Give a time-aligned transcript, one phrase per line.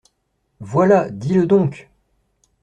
[0.61, 1.91] Voilà, dis-le donc!